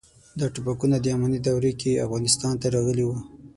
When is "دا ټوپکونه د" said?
0.39-1.05